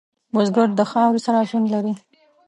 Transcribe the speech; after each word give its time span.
بزګر 0.33 0.69
د 0.79 0.81
خاورې 0.91 1.19
سره 1.25 1.47
ژوند 1.49 1.67
لري 1.73 1.93